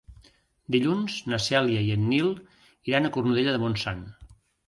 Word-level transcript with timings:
Dilluns 0.75 1.17
na 1.33 1.39
Cèlia 1.47 1.83
i 1.89 1.91
en 1.97 2.07
Nil 2.13 2.31
iran 2.93 3.09
a 3.09 3.13
Cornudella 3.19 3.53
de 3.57 3.61
Montsant. 3.67 4.05